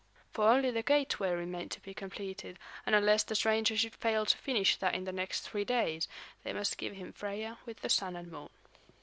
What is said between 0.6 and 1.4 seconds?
the gateway